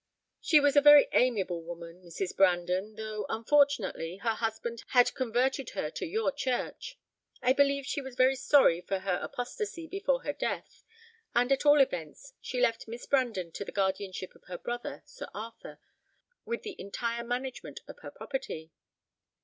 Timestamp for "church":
6.31-6.97